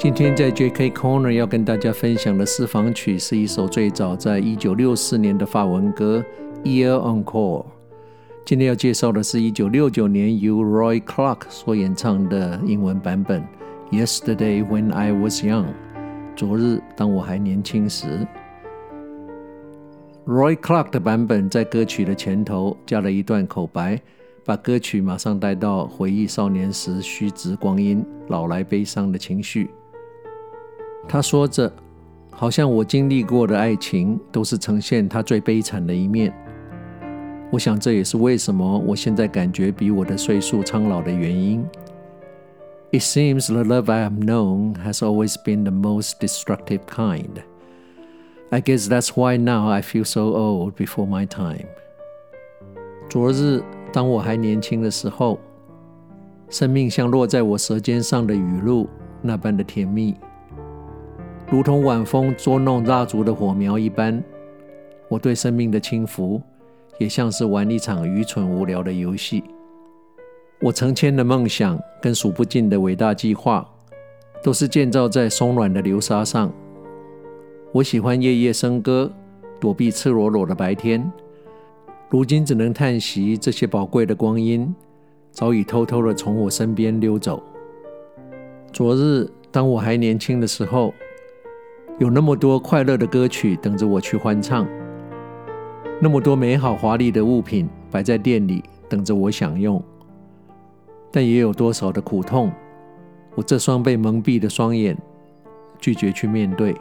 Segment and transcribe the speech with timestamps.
[0.00, 0.92] 今天在 J.K.
[0.92, 6.24] Corner 要跟大家分享的私房曲是一首最早在一九六四年的法文歌
[6.64, 7.62] 《Ear Encore》。
[8.46, 13.46] 今天要介绍的是一九六九年由 Roy Clark 所演唱的英文版本
[13.92, 15.64] 《Yesterday When I Was Young》。
[16.34, 18.26] 昨日当我还年轻时。
[20.24, 24.00] Roy Clark 的版本在歌曲的前头加了一段口白，
[24.46, 29.68] 把歌曲马上带到回忆少年时虚掷光阴、老来悲伤的情绪。
[31.12, 31.72] 他说着，
[32.30, 36.32] 好像我经历过的爱情都是呈现他最悲惨的一面。
[37.50, 41.66] 我想这也是为什么我现在感觉比我的岁数苍老的原因。
[42.92, 47.42] It seems the love I have known has always been the most destructive kind.
[48.50, 51.66] I guess that's why now I feel so old before my time.
[53.08, 55.40] 昨日当我还年轻的时候，
[56.48, 58.88] 生命像落在我舌尖上的雨露
[59.20, 60.14] 那般的甜蜜。
[61.50, 64.22] 如同晚风捉弄蜡烛的火苗一般，
[65.08, 66.40] 我对生命的轻浮，
[66.96, 69.42] 也像是玩一场愚蠢无聊的游戏。
[70.60, 73.68] 我成千的梦想跟数不尽的伟大计划，
[74.44, 76.52] 都是建造在松软的流沙上。
[77.72, 79.10] 我喜欢夜夜笙歌，
[79.58, 81.10] 躲避赤裸裸的白天。
[82.08, 84.72] 如今只能叹息，这些宝贵的光阴，
[85.32, 87.42] 早已偷偷的从我身边溜走。
[88.72, 90.94] 昨日当我还年轻的时候，
[92.00, 94.66] 有那么多快乐的歌曲等着我去欢唱，
[96.00, 99.82] 那么多美好华丽的物品摆在店里等着我享用，
[101.12, 102.50] 但也有多少的苦痛，
[103.34, 104.96] 我这双被蒙蔽的双眼
[105.78, 106.74] 拒绝去面对。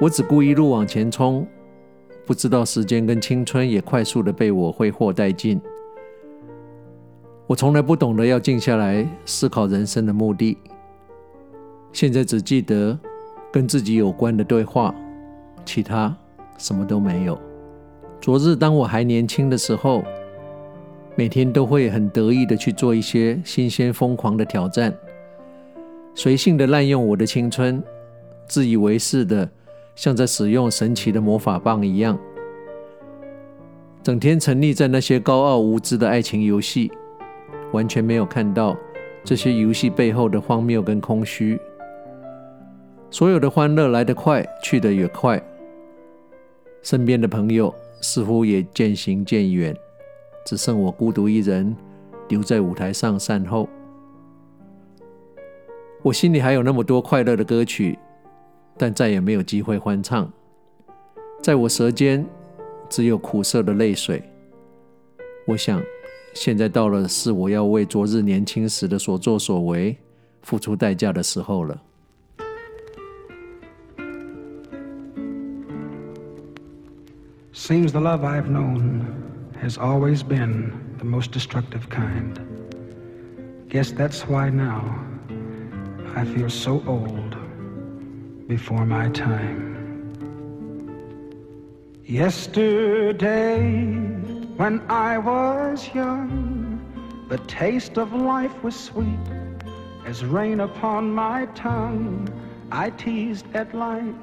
[0.00, 1.46] 我只顾一路往前冲，
[2.26, 5.60] 不知道时间跟青春也快速的被我挥霍殆尽。
[7.46, 10.58] 我从来不懂得要静下来思考人生的目的，
[11.92, 12.98] 现在只记得。
[13.56, 14.94] 跟自己有关的对话，
[15.64, 16.14] 其他
[16.58, 17.40] 什么都没有。
[18.20, 20.04] 昨日当我还年轻的时候，
[21.14, 24.94] 每天都会很得意的去做一些新鲜疯狂的挑战，
[26.14, 27.82] 随性的滥用我的青春，
[28.46, 29.48] 自以为是的
[29.94, 32.18] 像在使用神奇的魔法棒一样，
[34.02, 36.92] 整天沉溺在那些高傲无知的爱情游戏，
[37.72, 38.76] 完全没有看到
[39.24, 41.58] 这些游戏背后的荒谬跟空虚。
[43.10, 45.42] 所有的欢乐来得快，去得也快。
[46.82, 49.74] 身边的朋友似乎也渐行渐远，
[50.44, 51.74] 只剩我孤独一人
[52.28, 53.68] 留在舞台上善后。
[56.02, 57.98] 我心里还有那么多快乐的歌曲，
[58.76, 60.30] 但再也没有机会欢唱。
[61.42, 62.24] 在我舌尖，
[62.88, 64.22] 只有苦涩的泪水。
[65.46, 65.82] 我想，
[66.34, 69.96] 现在到了是我要为昨日年轻时的所作所为
[70.42, 71.82] 付出代价的时候了。
[77.66, 82.38] Seems the love I've known has always been the most destructive kind.
[83.68, 85.04] Guess that's why now
[86.14, 87.36] I feel so old
[88.46, 89.74] before my time.
[92.04, 93.58] Yesterday,
[94.58, 96.78] when I was young,
[97.28, 99.26] the taste of life was sweet
[100.04, 102.28] as rain upon my tongue.
[102.70, 104.14] I teased at life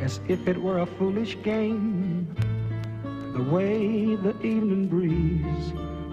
[0.00, 2.26] as if it were a foolish game.
[3.40, 5.72] The way the evening breeze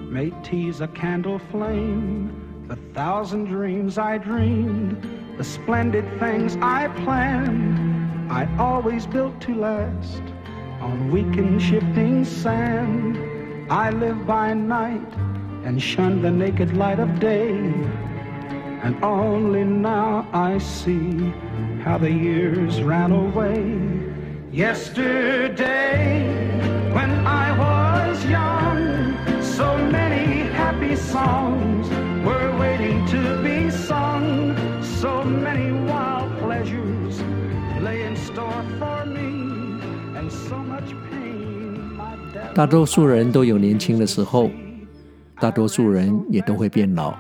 [0.10, 8.32] may tease a candle flame, the thousand dreams I dreamed, the splendid things I planned,
[8.32, 10.22] I always built to last
[10.80, 13.18] on weak and shifting sand.
[13.70, 15.14] I live by night
[15.66, 17.58] and shun the naked light of day,
[18.84, 21.34] and only now I see
[21.84, 23.82] how the years ran away.
[24.50, 26.57] Yesterday.
[26.98, 31.88] When I was young, so many happy songs
[32.26, 34.56] were waiting to be sung.
[34.82, 37.22] So many wild pleasures
[37.84, 39.80] lay in store for me,
[40.18, 42.00] and so much pain.
[42.56, 44.50] 大多数人都有年轻的时候，
[45.40, 47.14] 大多数人也都会变老。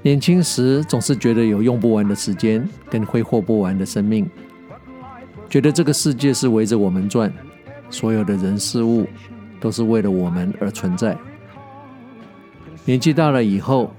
[0.00, 4.26] 年轻时总是觉得有用不完的时间跟挥霍不完的生命，
[5.50, 7.30] 觉得这个世界是围着我们转。
[7.92, 9.06] 所有的人事物
[9.60, 11.16] 都是为了我们而存在。
[12.84, 13.94] 年纪大了以后，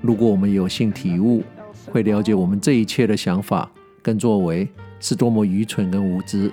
[0.00, 1.44] 如果我们有幸体悟，
[1.86, 3.70] 会了解我们这一切的想法
[4.02, 4.68] 跟作为
[4.98, 6.50] 是多么愚蠢跟无知。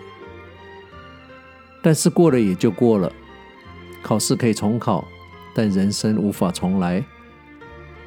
[1.81, 3.11] 但是过了也就过了，
[4.03, 5.07] 考试可以重考，
[5.55, 7.03] 但人生无法重来。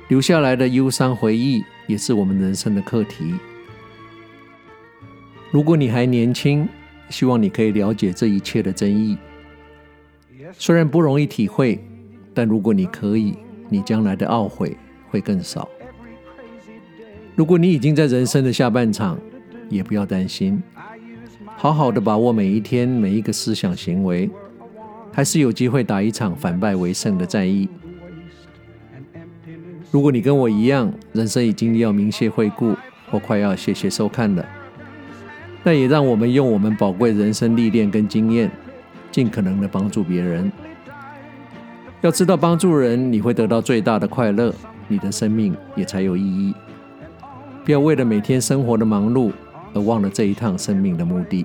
[0.09, 3.35] 留下来的忧伤回忆也是我们人生的课题。
[5.51, 6.69] 如果你还年轻，
[7.11, 9.19] 希望你可以了解这一切的真意。
[10.53, 11.79] 虽然不容易体会，
[12.33, 13.37] 但如果你可以，
[13.69, 14.77] 你将来的懊悔
[15.11, 15.69] 会更少。
[17.37, 19.19] 如果你已经在人生的下半场，
[19.69, 20.62] 也不要担心，
[21.57, 24.29] 好好的把握每一天，每一个思想行为，
[25.13, 27.69] 还是有机会打一场反败为胜的战役。
[29.91, 32.77] 如果你跟我一样，人生已经要铭谢惠顾，
[33.11, 34.45] 或快要谢谢收看了，
[35.62, 38.51] 那也让我们用我们宝贵人生历练跟经验，
[39.11, 40.51] 尽可能的帮助别人。
[42.01, 44.55] 要知道，帮助人你会得到最大的快乐，
[44.89, 46.55] 你的生命也才有意义。
[47.62, 49.31] 不要为了每天生活的忙碌
[49.75, 51.45] 而忘了这一趟生命的目的。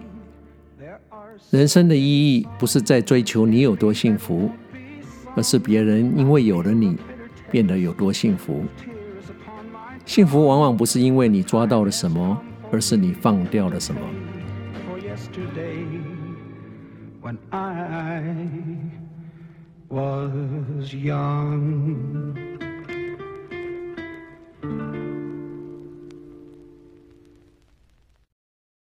[1.52, 4.50] 人生的意义不是在追求你有多幸福，
[5.36, 6.96] 而是别人因为有了你，
[7.52, 8.64] 变得有多幸福。
[10.06, 12.42] 幸福往往不是因为你抓到了什么，
[12.76, 14.02] 而是你放掉了什么。
[14.86, 15.86] For yesterday,
[17.22, 18.22] When I
[19.90, 22.55] was young